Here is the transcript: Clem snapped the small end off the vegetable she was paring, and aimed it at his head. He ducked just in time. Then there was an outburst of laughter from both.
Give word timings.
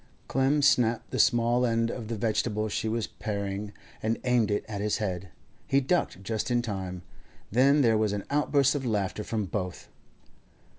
Clem 0.27 0.63
snapped 0.63 1.11
the 1.11 1.19
small 1.19 1.63
end 1.63 1.91
off 1.91 2.07
the 2.07 2.15
vegetable 2.17 2.69
she 2.69 2.89
was 2.89 3.05
paring, 3.05 3.71
and 4.01 4.17
aimed 4.23 4.49
it 4.49 4.65
at 4.67 4.81
his 4.81 4.97
head. 4.97 5.29
He 5.67 5.79
ducked 5.79 6.23
just 6.23 6.49
in 6.49 6.63
time. 6.63 7.03
Then 7.51 7.81
there 7.81 7.99
was 7.99 8.11
an 8.11 8.23
outburst 8.31 8.73
of 8.73 8.83
laughter 8.83 9.23
from 9.23 9.45
both. 9.45 9.89